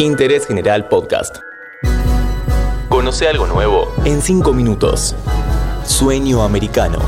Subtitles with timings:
[0.00, 1.40] Interés General Podcast.
[2.88, 5.14] Conoce algo nuevo en 5 minutos.
[5.84, 6.98] Sueño americano.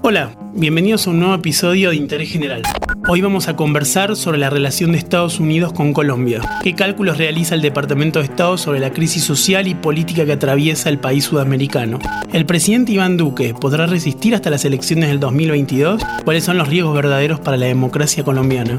[0.00, 2.62] Hola, bienvenidos a un nuevo episodio de Interés General.
[3.08, 6.40] Hoy vamos a conversar sobre la relación de Estados Unidos con Colombia.
[6.62, 10.88] ¿Qué cálculos realiza el Departamento de Estado sobre la crisis social y política que atraviesa
[10.88, 11.98] el país sudamericano?
[12.32, 16.00] ¿El presidente Iván Duque podrá resistir hasta las elecciones del 2022?
[16.24, 18.78] ¿Cuáles son los riesgos verdaderos para la democracia colombiana?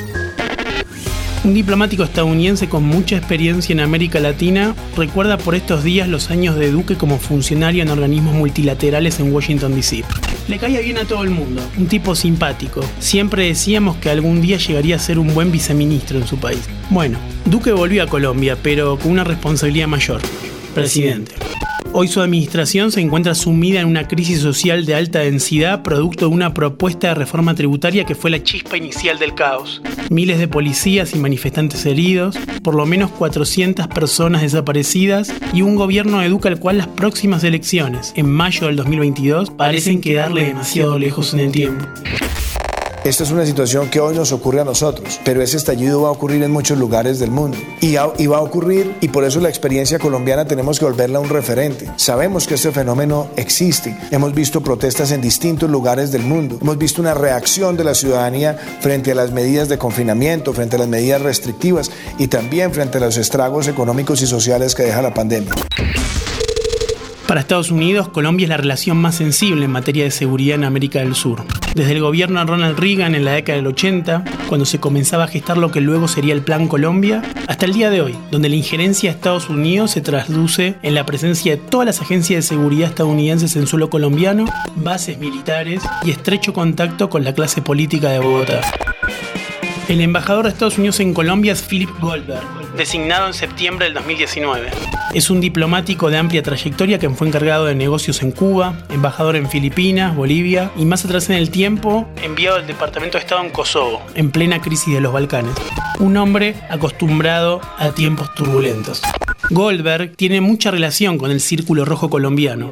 [1.43, 6.55] Un diplomático estadounidense con mucha experiencia en América Latina recuerda por estos días los años
[6.55, 10.03] de Duque como funcionario en organismos multilaterales en Washington, D.C.
[10.47, 12.81] Le caía bien a todo el mundo, un tipo simpático.
[12.99, 16.61] Siempre decíamos que algún día llegaría a ser un buen viceministro en su país.
[16.91, 20.21] Bueno, Duque volvió a Colombia, pero con una responsabilidad mayor.
[20.75, 21.33] Presidente.
[21.93, 26.33] Hoy su administración se encuentra sumida en una crisis social de alta densidad producto de
[26.33, 29.81] una propuesta de reforma tributaria que fue la chispa inicial del caos.
[30.09, 36.21] Miles de policías y manifestantes heridos, por lo menos 400 personas desaparecidas y un gobierno
[36.21, 41.41] educa al cual las próximas elecciones, en mayo del 2022, parecen quedarle demasiado lejos en
[41.41, 41.85] el tiempo.
[43.03, 46.11] Esta es una situación que hoy nos ocurre a nosotros, pero ese estallido va a
[46.11, 47.57] ocurrir en muchos lugares del mundo.
[47.79, 51.89] Y, va a ocurrir, y por eso la experiencia colombiana tenemos que volverla un referente.
[51.95, 53.97] Sabemos que este fenómeno existe.
[54.11, 56.59] Hemos visto protestas en distintos lugares del mundo.
[56.61, 60.79] Hemos visto una reacción de la ciudadanía frente a las medidas de confinamiento, frente a
[60.79, 65.11] las medidas restrictivas y también frente a los estragos económicos y sociales que deja la
[65.11, 65.55] pandemia.
[67.31, 70.99] Para Estados Unidos, Colombia es la relación más sensible en materia de seguridad en América
[70.99, 71.45] del Sur.
[71.75, 75.27] Desde el gobierno de Ronald Reagan en la década del 80, cuando se comenzaba a
[75.27, 78.57] gestar lo que luego sería el Plan Colombia, hasta el día de hoy, donde la
[78.57, 82.89] injerencia de Estados Unidos se traduce en la presencia de todas las agencias de seguridad
[82.89, 84.43] estadounidenses en suelo colombiano,
[84.75, 88.59] bases militares y estrecho contacto con la clase política de Bogotá.
[89.91, 92.47] El embajador de Estados Unidos en Colombia es Philip Goldberg,
[92.77, 94.69] designado en septiembre del 2019.
[95.13, 99.49] Es un diplomático de amplia trayectoria que fue encargado de negocios en Cuba, embajador en
[99.49, 104.01] Filipinas, Bolivia y más atrás en el tiempo enviado al Departamento de Estado en Kosovo,
[104.15, 105.55] en plena crisis de los Balcanes.
[105.99, 109.01] Un hombre acostumbrado a tiempos turbulentos.
[109.49, 112.69] Goldberg tiene mucha relación con el Círculo Rojo colombiano.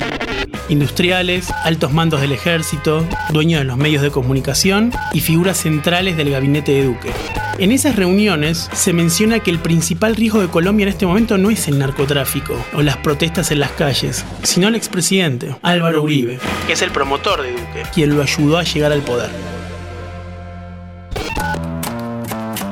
[0.70, 6.30] Industriales, altos mandos del ejército, dueños de los medios de comunicación y figuras centrales del
[6.30, 7.12] gabinete de Duque.
[7.58, 11.50] En esas reuniones se menciona que el principal riesgo de Colombia en este momento no
[11.50, 16.74] es el narcotráfico o las protestas en las calles, sino el expresidente, Álvaro Uribe, que
[16.74, 19.59] es el promotor de Duque, quien lo ayudó a llegar al poder.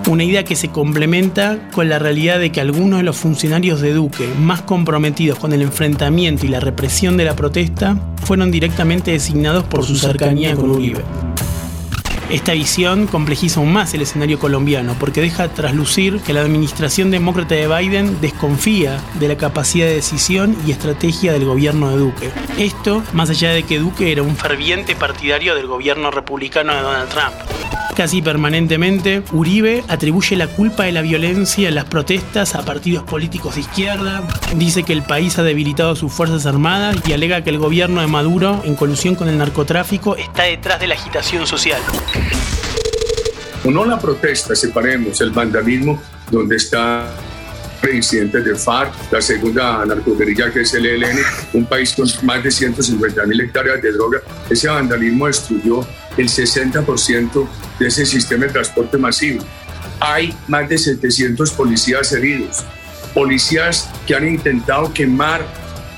[0.08, 3.92] Una idea que se complementa con la realidad de que algunos de los funcionarios de
[3.92, 9.66] Duque más comprometidos con el enfrentamiento y la represión de la protesta fueron directamente designados
[9.66, 11.04] por su cercanía con Uribe.
[12.30, 17.56] Esta visión complejiza aún más el escenario colombiano porque deja traslucir que la administración demócrata
[17.56, 22.30] de Biden desconfía de la capacidad de decisión y estrategia del gobierno de Duque.
[22.58, 27.10] Esto más allá de que Duque era un ferviente partidario del gobierno republicano de Donald
[27.10, 27.77] Trump.
[27.98, 33.56] Casi permanentemente, Uribe atribuye la culpa de la violencia en las protestas a partidos políticos
[33.56, 34.22] de izquierda,
[34.56, 38.06] dice que el país ha debilitado sus fuerzas armadas y alega que el gobierno de
[38.06, 41.82] Maduro, en colusión con el narcotráfico, está detrás de la agitación social.
[43.66, 47.12] No la protesta, separemos el vandalismo donde está
[47.82, 51.18] presidente de FARC, la segunda narcoguerrilla que es el ELN,
[51.54, 54.20] un país con más de 150 mil hectáreas de droga.
[54.52, 55.84] Ese vandalismo destruyó
[56.18, 57.48] el 60%
[57.80, 59.44] de ese sistema de transporte masivo.
[60.00, 62.64] Hay más de 700 policías heridos,
[63.14, 65.46] policías que han intentado quemar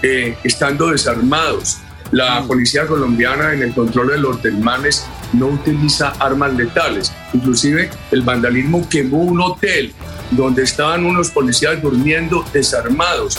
[0.01, 1.77] eh, estando desarmados.
[2.11, 2.47] La mm.
[2.47, 7.13] policía colombiana en el control de los desmanes no utiliza armas letales.
[7.33, 9.93] Inclusive el vandalismo quemó un hotel
[10.31, 13.37] donde estaban unos policías durmiendo desarmados.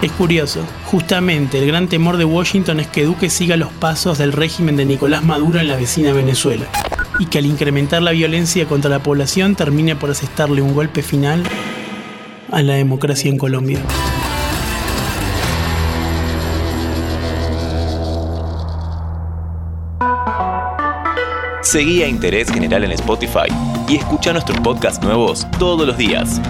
[0.00, 4.32] Es curioso, justamente el gran temor de Washington es que Duque siga los pasos del
[4.32, 6.66] régimen de Nicolás Maduro en la vecina Venezuela
[7.18, 11.42] y que al incrementar la violencia contra la población termine por asestarle un golpe final
[12.52, 13.80] a la democracia en Colombia.
[21.62, 23.48] Seguí a Interés General en Spotify
[23.88, 26.40] y escucha nuestros podcasts nuevos todos los días.